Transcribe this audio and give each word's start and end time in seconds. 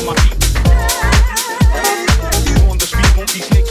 on 0.00 0.06
my 0.06 0.14
feet. 0.14 0.34
On 2.70 2.78
the 2.78 2.86
street, 2.86 3.16
won't 3.16 3.32
be 3.32 3.40
snakes. 3.40 3.69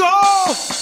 go. 0.00 0.79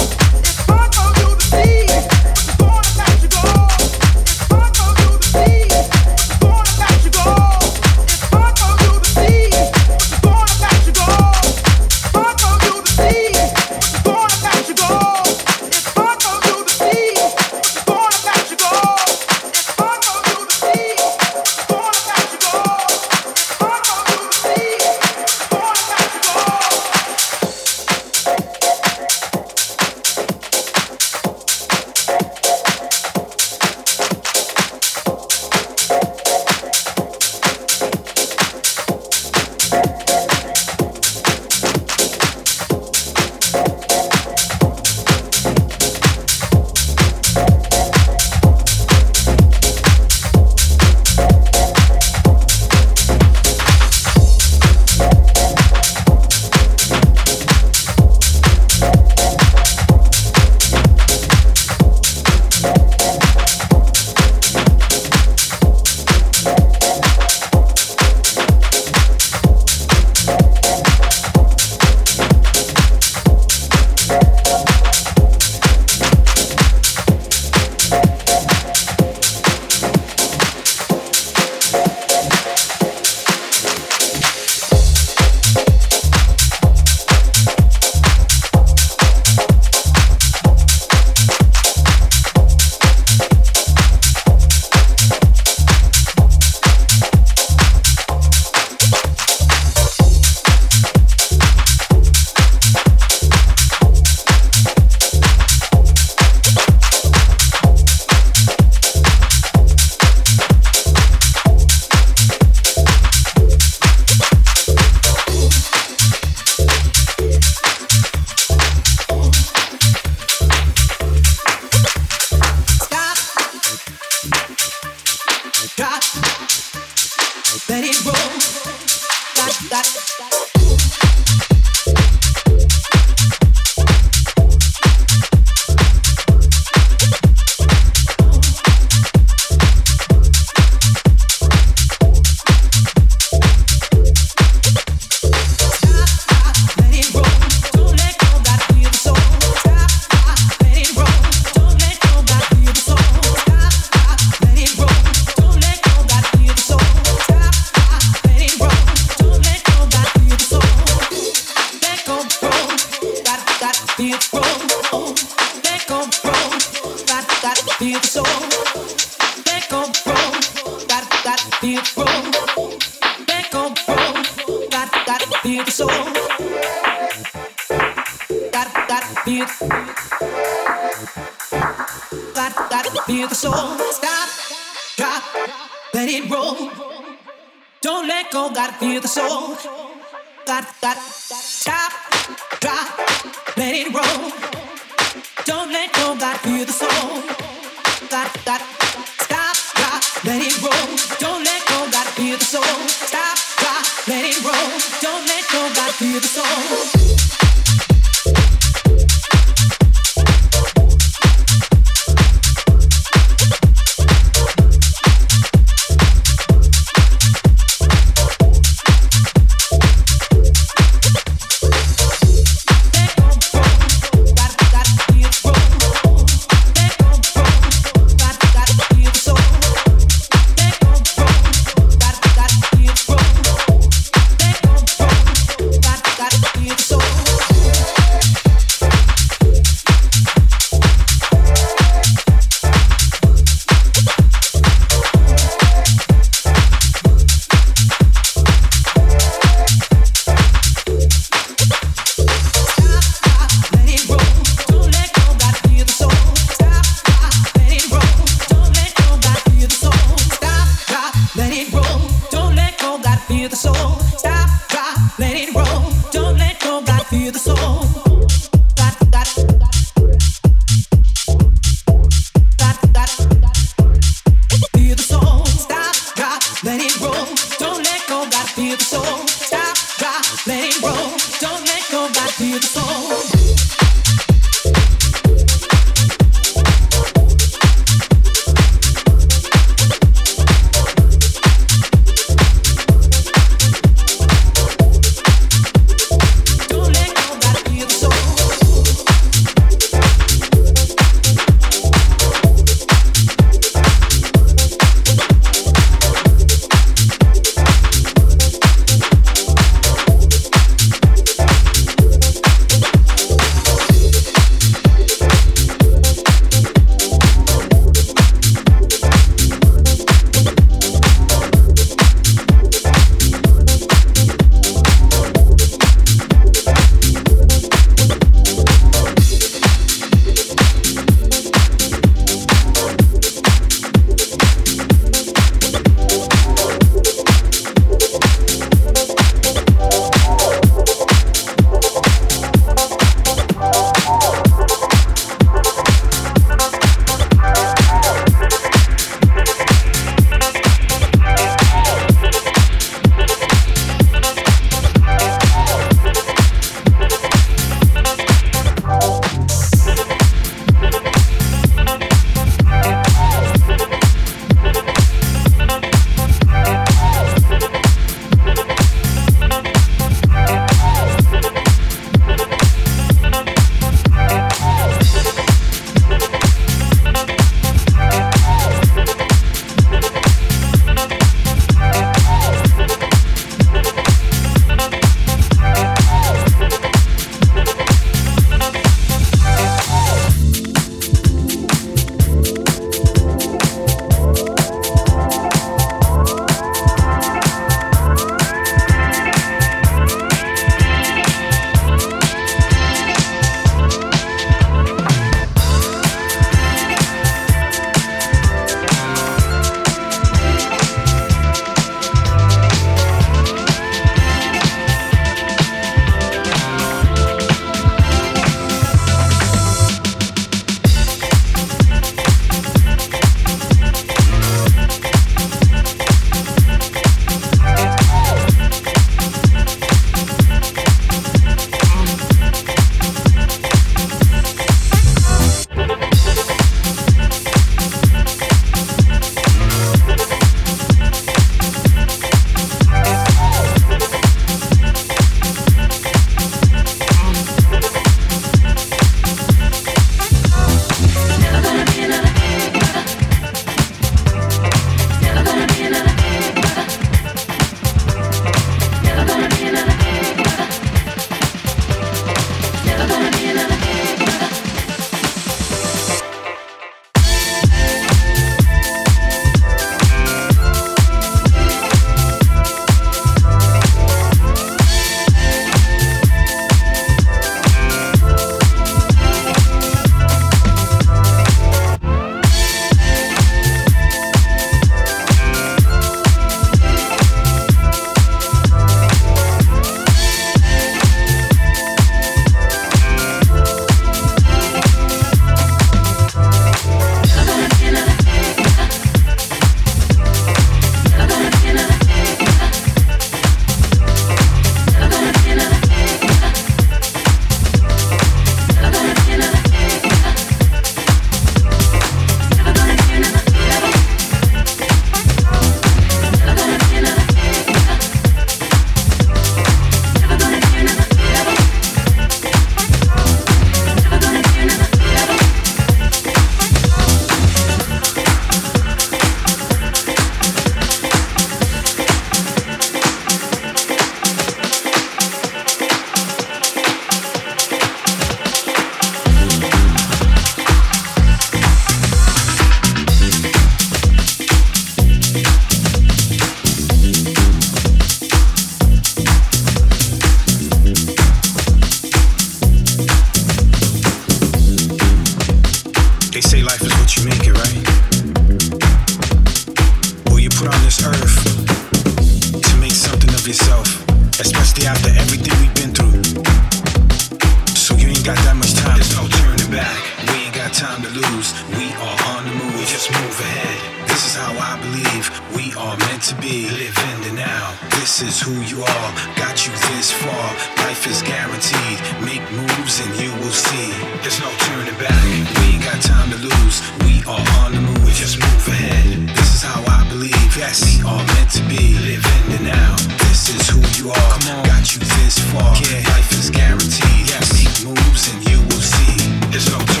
overhead. 573.31 573.79
This 574.11 574.27
is 574.27 574.35
how 574.35 574.51
I 574.51 574.75
believe 574.83 575.25
we 575.55 575.71
are 575.79 575.95
meant 576.11 576.23
to 576.31 576.35
be. 576.43 576.67
Live 576.67 576.97
in 577.11 577.17
the 577.23 577.33
now. 577.39 577.63
This 577.95 578.21
is 578.21 578.41
who 578.43 578.51
you 578.67 578.83
are. 578.83 579.09
Got 579.39 579.55
you 579.63 579.71
this 579.87 580.11
far. 580.11 580.47
Life 580.83 581.07
is 581.07 581.23
guaranteed. 581.23 581.97
Make 582.19 582.43
moves 582.51 582.99
and 582.99 583.11
you 583.15 583.31
will 583.39 583.55
see. 583.55 583.89
There's 584.21 584.39
no 584.43 584.51
turning 584.67 584.97
back. 584.99 585.23
We 585.63 585.79
ain't 585.79 585.83
got 585.87 585.99
time 586.03 586.29
to 586.35 586.39
lose. 586.43 586.77
We 587.07 587.23
are 587.23 587.45
on 587.63 587.71
the 587.71 587.81
move. 587.81 588.11
Just 588.11 588.35
move 588.43 588.67
ahead. 588.67 589.31
This 589.37 589.49
is 589.55 589.63
how 589.63 589.79
I 589.87 590.03
believe. 590.11 590.51
Yes, 590.59 590.83
we 590.83 590.99
are 591.07 591.23
meant 591.31 591.51
to 591.55 591.63
be. 591.71 591.95
Live 592.03 592.25
in 592.35 592.43
the 592.51 592.61
now. 592.67 592.95
This 593.31 593.47
is 593.55 593.63
who 593.71 593.79
you 593.95 594.11
are. 594.11 594.29
Come 594.35 594.59
on. 594.59 594.65
Got 594.67 594.91
you 594.91 594.99
this 594.99 595.39
far. 595.51 595.71
Yeah. 595.87 596.03
Life 596.11 596.31
is 596.35 596.49
guaranteed. 596.49 597.31
Yes. 597.31 597.47
Make 597.55 597.95
moves 597.95 598.27
and 598.27 598.39
you 598.49 598.59
will 598.59 598.85
see. 598.95 599.15
There's 599.51 599.71
no 599.71 599.79
turning 599.79 600.00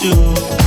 do? 0.00 0.57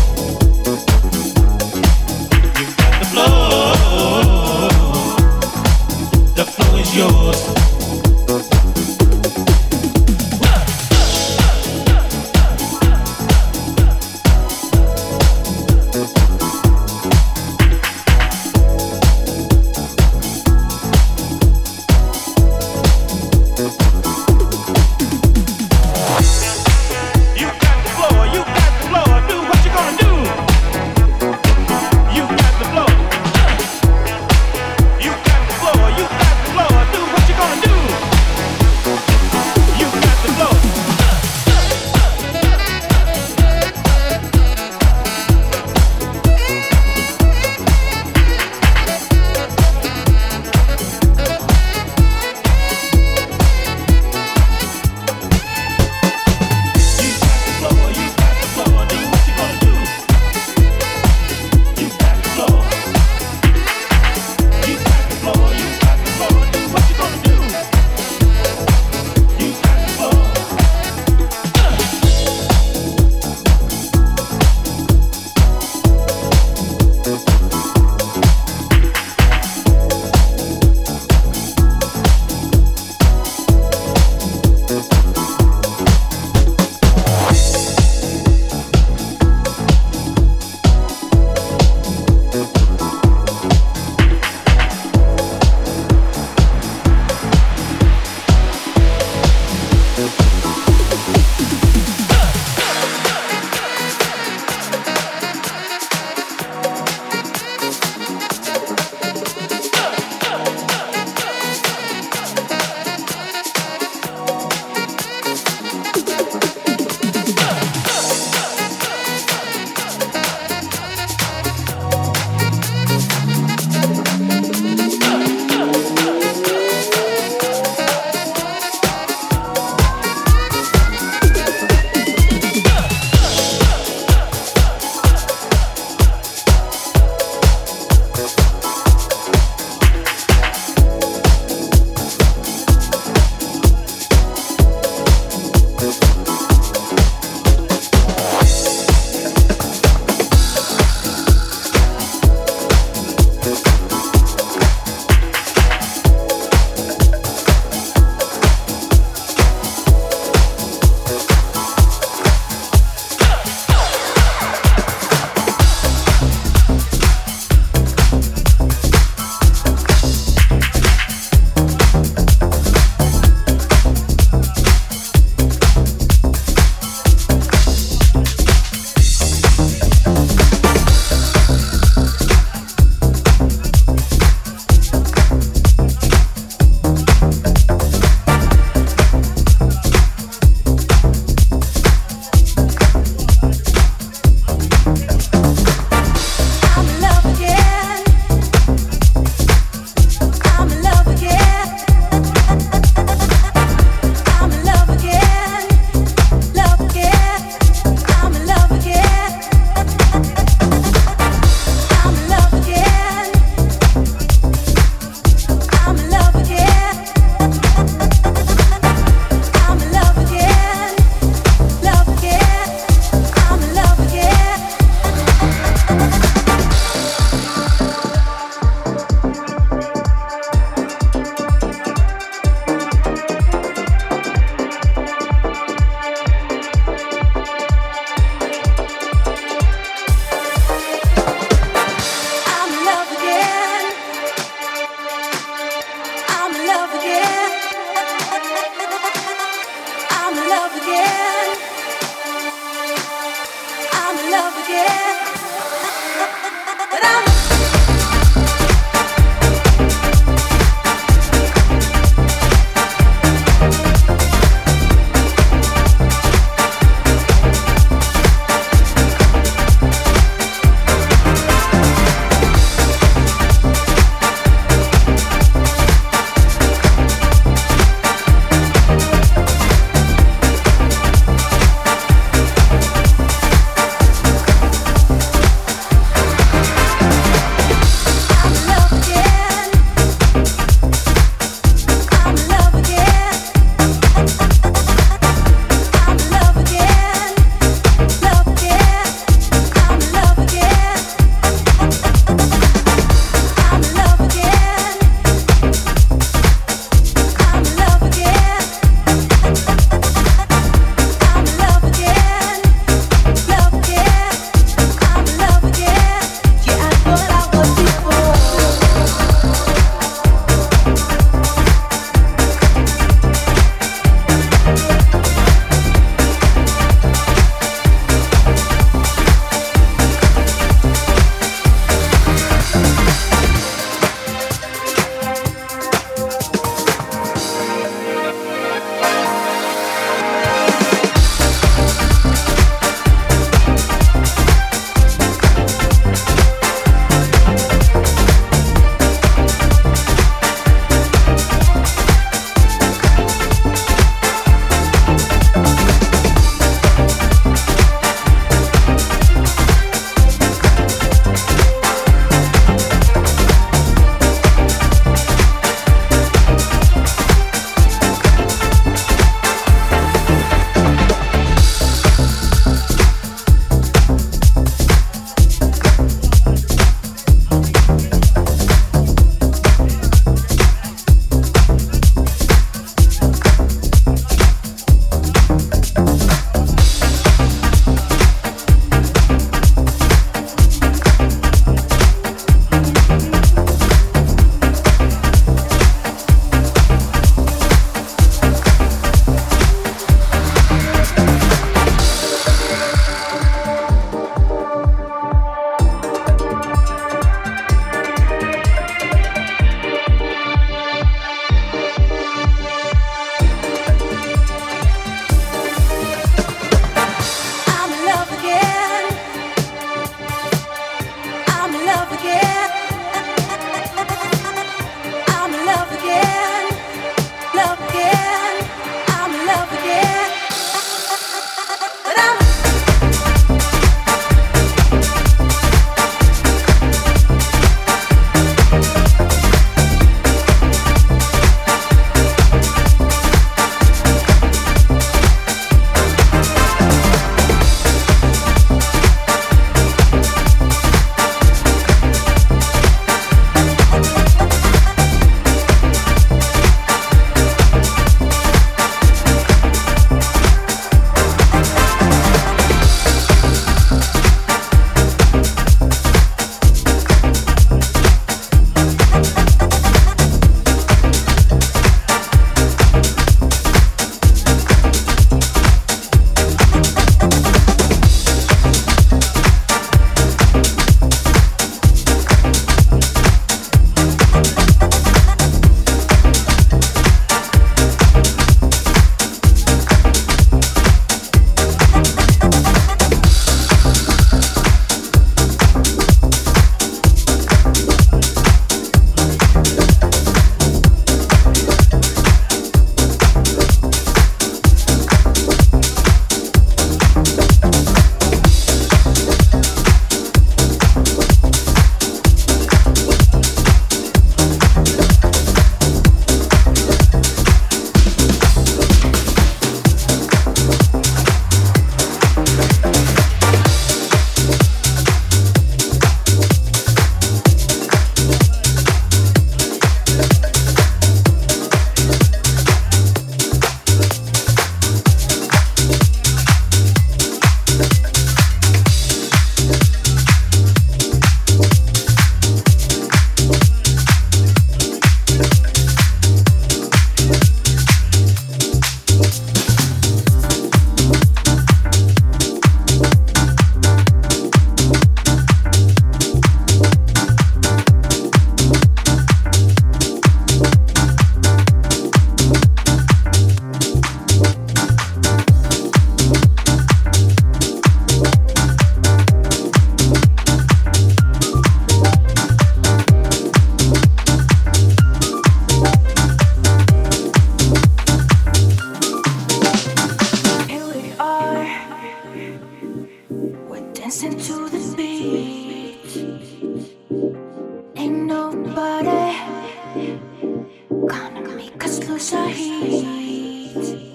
Cause 591.77 592.07
lose 592.07 592.33
our 592.33 592.49
heat. 592.49 594.10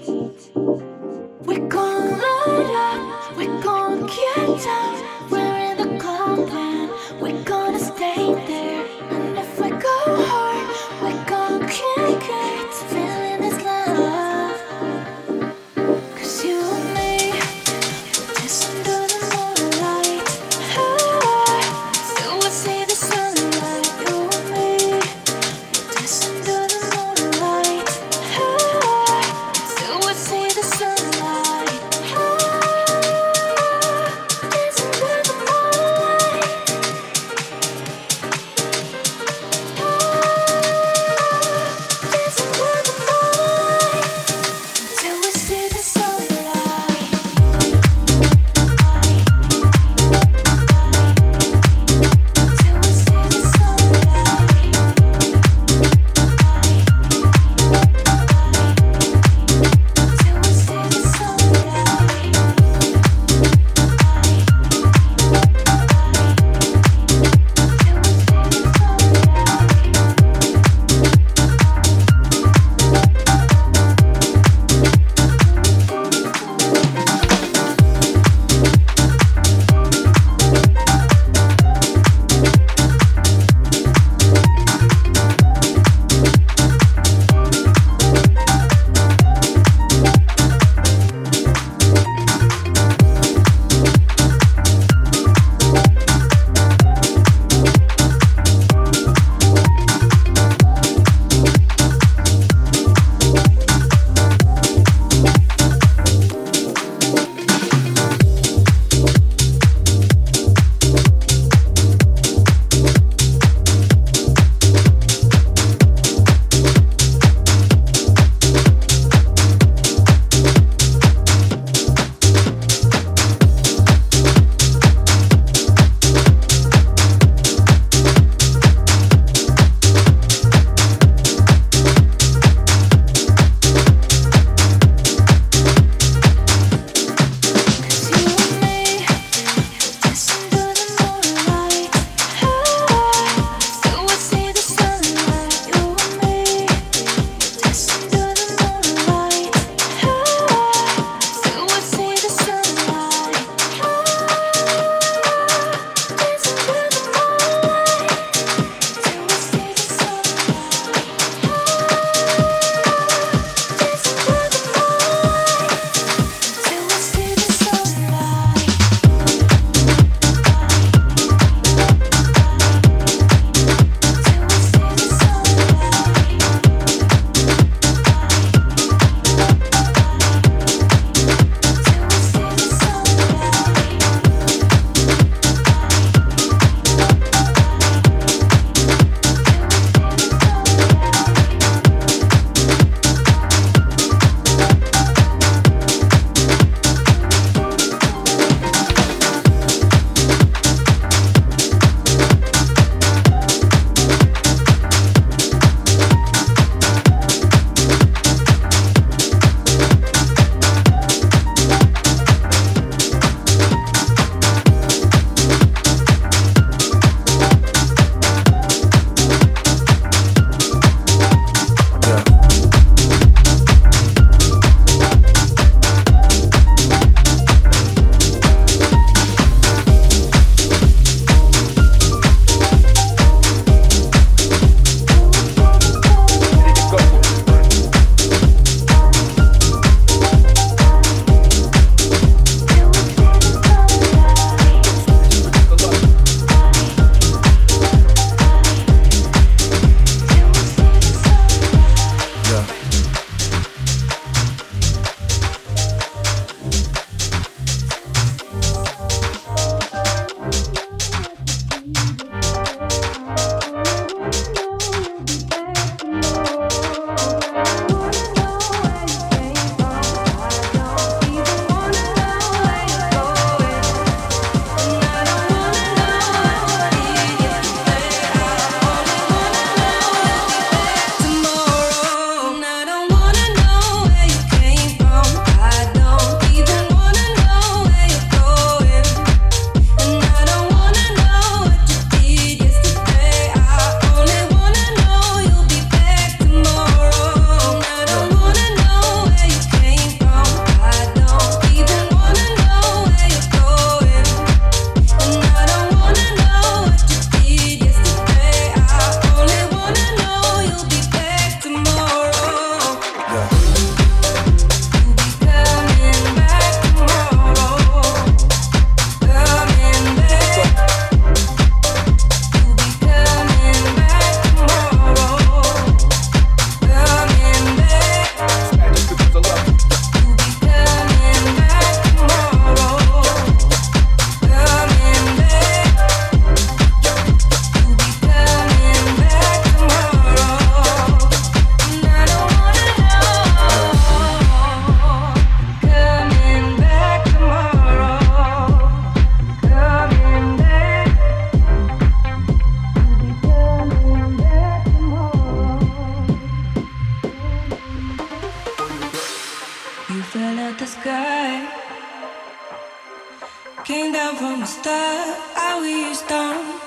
from 364.35 364.61
the 364.61 364.66
start, 364.66 365.39
I 365.57 365.79
was 365.79 366.22
done. 366.22 366.81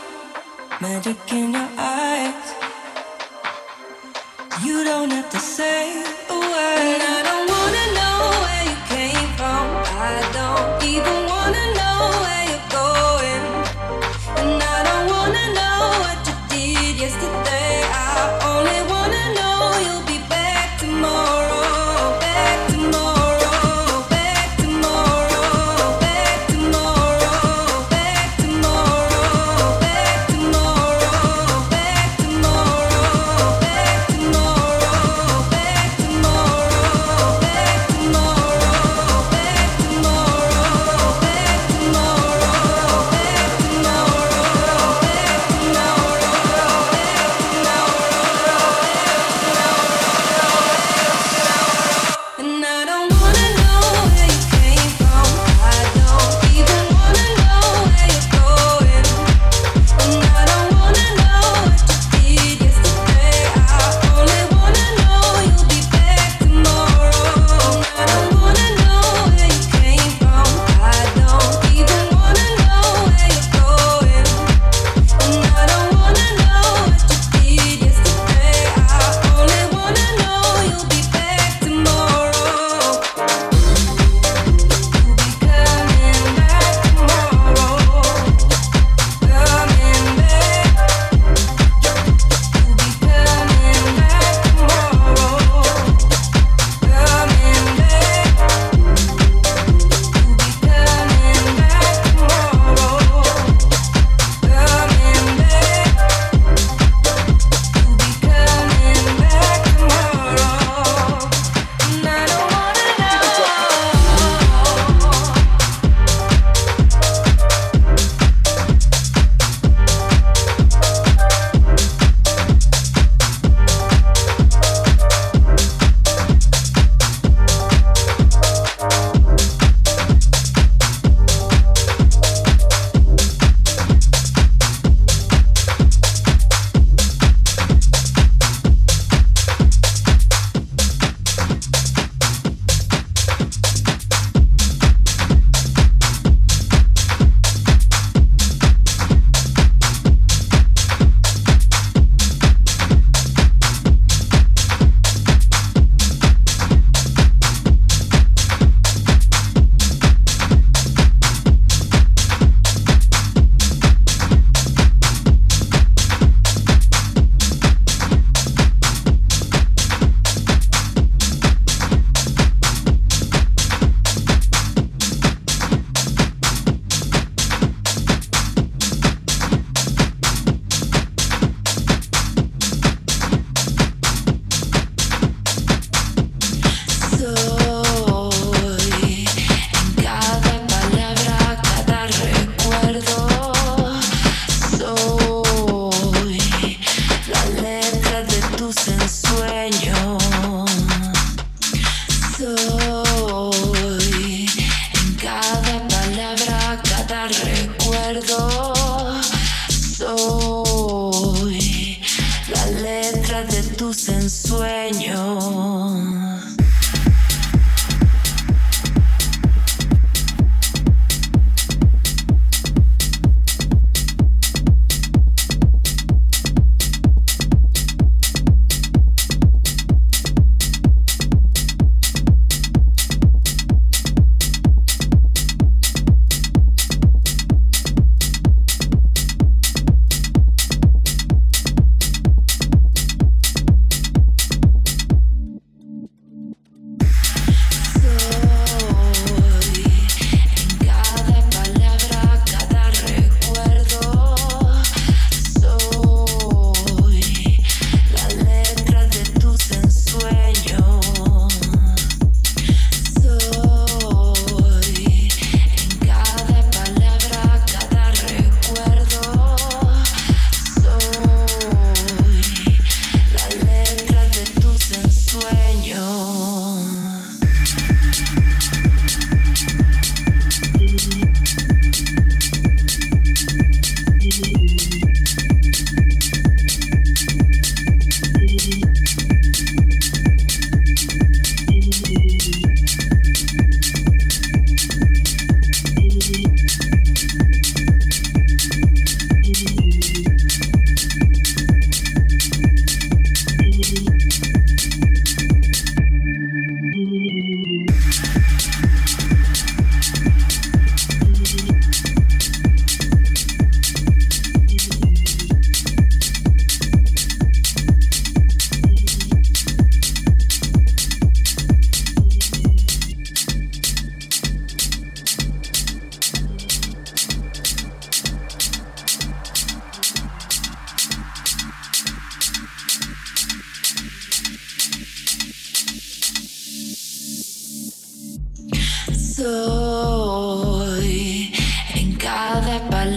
Magic 0.82 1.18
in 1.32 1.54
your 1.54 1.70
eyes. 1.78 2.46
You 4.64 4.84
don't 4.84 5.12
have 5.12 5.30
to 5.30 5.40
say 5.40 6.04
a 6.30 6.34
word. 6.34 7.02
I 7.16 7.20
don't 7.30 7.48
wanna 7.56 7.86
know 7.98 8.20
where 8.44 8.66
you 8.72 8.78
came 8.94 9.30
from. 9.38 9.66
I 10.04 10.30
don't. 10.34 10.59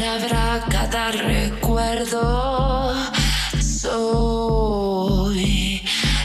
Palabra, 0.03 0.67
cada 0.69 1.13
recuerdo. 1.13 2.93
Soy 3.61 5.01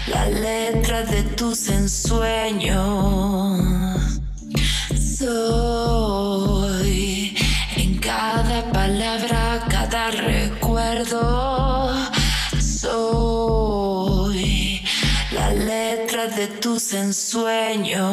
la 0.08 0.26
letra 0.26 1.04
de 1.04 1.22
tus 1.38 1.70
ensueños. 1.70 2.80
Soy 5.20 5.78
en 7.76 8.00
cada 8.00 8.72
palabra, 8.72 9.64
cada 9.70 10.10
recuerdo. 10.10 11.94
Soy 12.60 14.02
la 15.34 15.54
letra 15.54 16.26
de 16.28 16.48
tus 16.48 16.94
ensueños. 16.94 18.08